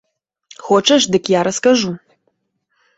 [0.65, 1.91] Хочаш, дык я раскажу.